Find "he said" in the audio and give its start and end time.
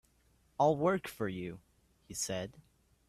2.07-2.57